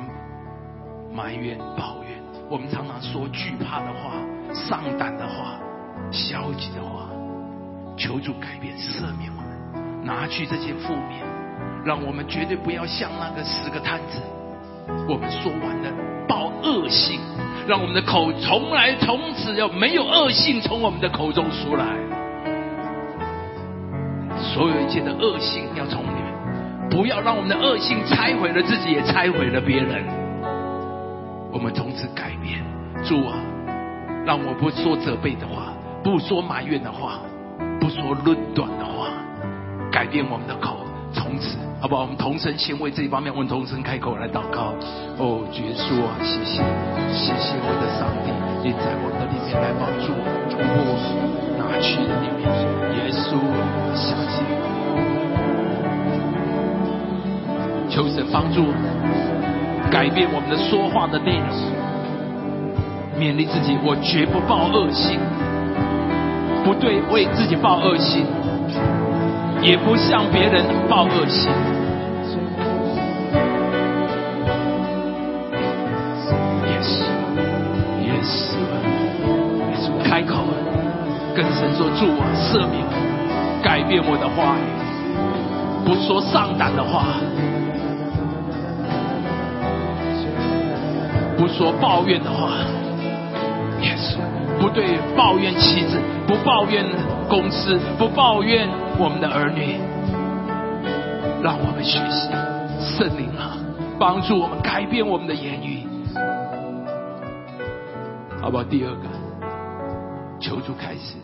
[1.13, 4.15] 埋怨抱怨，我们常常说惧怕的话、
[4.55, 5.59] 上胆的话、
[6.11, 7.07] 消极的话，
[7.97, 11.21] 求主改变赦免我们，拿去这些负面，
[11.85, 14.21] 让我们绝对不要像那个十个摊子，
[15.07, 15.91] 我们说完了
[16.27, 17.19] 报恶性。
[17.65, 21.85] 让我们的口从来从此要没有恶性从我们的口中出来，
[24.37, 30.03] 所有一切的恶性要从里面，不要让我们的恶性拆毁了自己，也拆毁了别人。
[31.53, 32.61] 我们从此改变，
[33.05, 33.39] 主啊，
[34.25, 35.72] 让我不说责备的话，
[36.03, 37.19] 不说埋怨的话，
[37.79, 39.07] 不说论断的话，
[39.89, 40.75] 改变我们的口，
[41.13, 41.57] 从此。
[41.79, 42.01] 好不好？
[42.01, 44.73] 我们同声先为这一方面，我们同声开口来祷告。
[45.17, 46.61] 哦，耶稣啊，谢谢，
[47.11, 48.31] 谢谢我的上帝，
[48.67, 50.91] 你在我的里面来帮助我，突破我
[51.59, 52.51] 拿去的里面。
[52.99, 53.39] 耶稣，
[53.95, 54.43] 相信，
[57.89, 58.67] 求神帮助，
[59.89, 61.47] 改变我们的说话的内容，
[63.19, 65.19] 勉励自己，我绝不报恶心，
[66.63, 68.25] 不对，为自己报恶心。
[69.61, 71.49] 也不向别人报恶心。
[76.67, 76.89] Yes,
[78.03, 78.57] yes,
[79.71, 80.03] yes。
[80.03, 80.43] 开口，
[81.33, 82.83] 跟神说：“主啊，赦免，
[83.61, 84.67] 改变我的话语，
[85.85, 87.05] 不说上胆的话，
[91.37, 92.49] 不说抱怨的话。
[93.81, 94.17] Yes，
[94.59, 95.97] 不对，抱怨妻子，
[96.27, 96.85] 不抱怨
[97.29, 98.67] 公司，不抱怨。”
[98.99, 99.79] 我们的儿女，
[101.41, 102.29] 让我们学习
[102.79, 103.57] 圣灵啊，
[103.99, 105.83] 帮助我们改变我们的言语，
[108.39, 108.63] 好不好？
[108.63, 109.09] 第二个，
[110.39, 111.17] 求助开始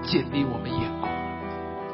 [0.00, 1.10] 建立我们眼光，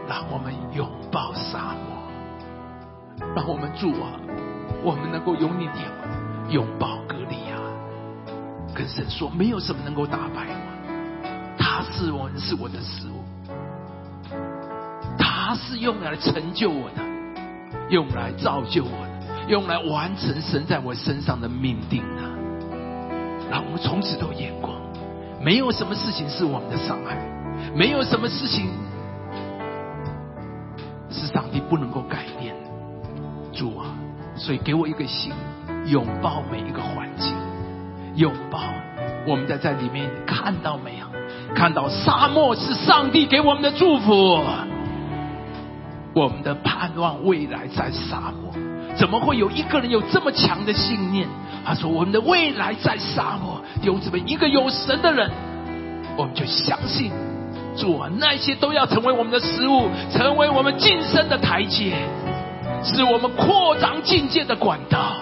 [0.06, 4.20] 让我们拥抱沙漠，让我们主啊，
[4.84, 5.72] 我们能够永远
[6.50, 7.56] 拥抱格利亚，
[8.74, 10.48] 跟神说，没有什么能够打败，
[12.05, 13.22] 是我，是我的食物。
[15.16, 17.03] 他是用来成就我的，
[17.90, 22.22] 用来造就我的，用来完成神在我身上的命定的。
[23.48, 24.74] 让我们从此都眼光，
[25.40, 27.16] 没有什么事情是我们的伤害，
[27.72, 28.68] 没有什么事情
[31.09, 32.70] 是上帝不能够改变的。
[33.53, 33.94] 主啊，
[34.34, 35.32] 所以给我一个心，
[35.86, 37.32] 拥抱每一个环境，
[38.16, 38.59] 拥抱
[39.24, 41.11] 我们在在里面看到没有？
[41.55, 44.42] 看到沙漠是上帝给我们的祝福。
[46.14, 48.53] 我们的盼望未来在沙漠，
[48.96, 51.26] 怎么会有一个人有这么强的信念？
[51.64, 55.30] 他说：“我们的未来在沙漠。”有这么一个有神的人，
[56.16, 57.11] 我们就相信
[57.76, 61.94] 主，那些都要成为我们的食物，成为我们晋升的台阶，
[62.84, 65.14] 是我们扩张境界的管道。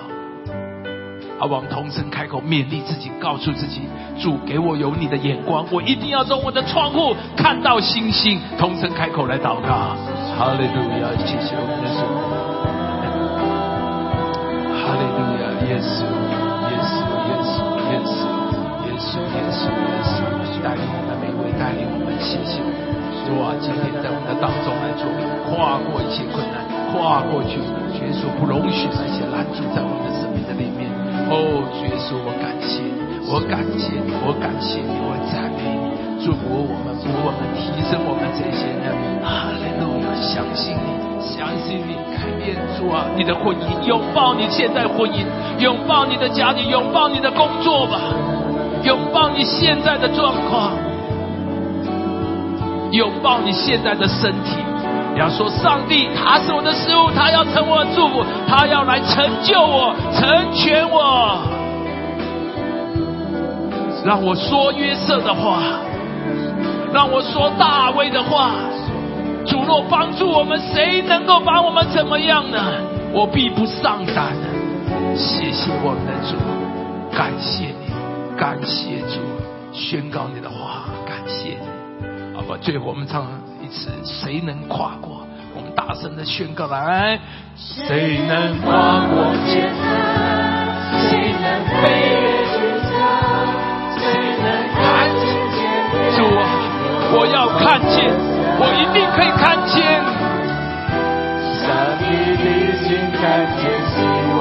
[1.41, 1.67] 阿王？
[1.69, 3.81] 同声开口勉励自己，告诉自己：
[4.21, 8.39] 主给我有你的眼光，我一定要从我的窗户看到星星。
[8.59, 9.97] 同声开口来祷告，
[10.37, 11.09] 哈利路亚！
[11.25, 12.05] 谢谢我们的主，
[14.77, 15.49] 哈利路亚！
[15.65, 16.05] 耶稣，
[16.69, 17.57] 耶稣，耶稣，
[17.89, 18.21] 耶稣，
[18.85, 22.61] 耶稣，耶稣，耶稣，带领我们每一位，带领我们，谢谢
[23.25, 23.57] 主啊！
[23.61, 25.09] 今天在我们的当中来做，
[25.49, 27.63] 跨过一切困难，跨过去，
[27.95, 30.91] 绝所不容许那些拦阻在我们的生命的里面。
[31.31, 32.91] 哦，主耶稣，我感谢你，
[33.31, 35.95] 我感谢你，我感谢你，我赞美你，
[36.27, 38.91] 祝福我们，祝福我们，提升我们这些人。
[39.23, 40.91] 哈利路亚，相信你，
[41.23, 43.07] 相信你，改变主啊！
[43.15, 45.23] 你的婚姻，拥抱你现在婚姻，
[45.63, 48.01] 拥抱你的家庭，拥抱你的工作吧，
[48.83, 50.75] 拥抱你现在的状况，
[52.91, 54.59] 拥抱你现在的身体。
[55.13, 61.43] 你要说上帝，他是我的师傅，他要成我的祝福，他要来成就我，成全我，
[64.05, 65.59] 让我说约瑟的话，
[66.93, 68.53] 让我说大卫的话。
[69.47, 72.59] 主若帮助我们，谁能够把我们怎么样呢？
[73.13, 74.37] 我必不上胆。
[75.17, 76.37] 谢谢我们的主，
[77.17, 77.91] 感谢你，
[78.39, 79.19] 感谢主，
[79.73, 82.37] 宣告你的话，感谢你。
[82.37, 83.27] 好吧，最后我们唱。
[83.71, 85.27] 谁能跨过？
[85.55, 87.19] 我们大声的宣告来！
[87.57, 89.91] 谁能跨过艰难？
[91.09, 91.47] 谁能
[91.83, 91.91] 飞
[92.23, 92.23] 越
[92.55, 92.55] 枝
[92.87, 92.91] 条？
[93.99, 94.05] 谁
[94.39, 94.47] 能
[94.79, 94.79] 看
[95.19, 95.27] 见？
[96.17, 96.39] 主啊，
[97.13, 98.15] 我要看见，
[98.59, 99.77] 我一定可以看见。
[101.61, 101.67] 上
[101.99, 102.05] 帝
[102.39, 102.45] 的
[102.83, 103.23] 心看
[103.59, 103.95] 见希
[104.39, 104.41] 望，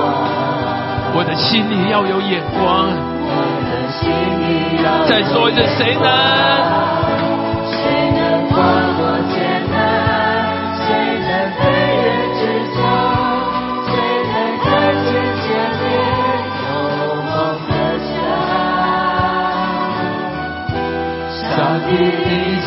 [1.16, 2.94] 我的心里要有眼光。
[3.32, 3.34] 我
[3.66, 7.09] 的心里要再说一次，谁能？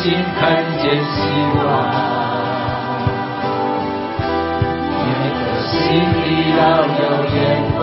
[0.03, 0.43] 已经看
[0.81, 1.15] 见希
[1.63, 1.63] 望，
[4.99, 5.01] 你
[5.31, 5.71] 的心
[6.19, 7.39] 里要有眼
[7.71, 7.79] 光。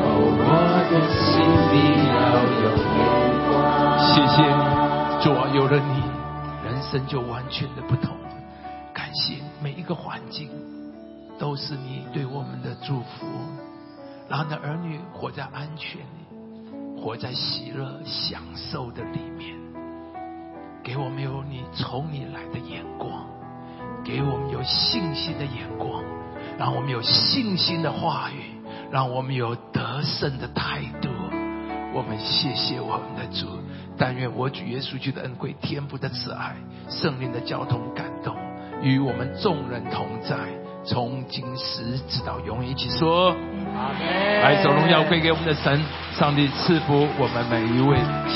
[0.00, 0.08] 哦，
[0.40, 0.48] 我
[0.88, 1.36] 的心
[1.68, 1.76] 里
[2.08, 2.16] 要
[2.64, 2.64] 有
[2.96, 2.98] 眼
[3.44, 3.52] 光。
[4.08, 4.64] 谢谢你，
[5.22, 6.00] 主啊，有了你，
[6.64, 8.16] 人生就完全的不同。
[8.94, 10.48] 感谢每一个环境
[11.38, 13.26] 都是你对我们的祝福，
[14.30, 16.19] 让的儿女活在安全里。
[17.00, 19.56] 活在喜乐、享受的里面，
[20.82, 23.26] 给我们有你从你来的眼光，
[24.04, 26.04] 给我们有信心的眼光，
[26.58, 31.08] 让我们有信心的话语，让我们有得胜的态度。
[31.94, 33.46] 我们谢谢我们的主，
[33.96, 36.54] 但愿我主耶稣基督的恩惠、天父的慈爱、
[36.90, 38.36] 圣灵的交通感动，
[38.82, 40.36] 与我们众人同在，
[40.90, 42.70] 从今时直到永远。
[42.70, 43.32] 一起说。
[44.42, 45.80] 来，走荣耀归给我们的神，
[46.12, 47.96] 上帝赐福我们每一位。